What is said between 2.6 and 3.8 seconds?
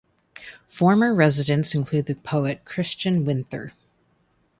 Christian Winther.